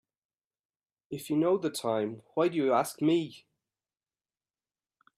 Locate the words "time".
1.69-2.23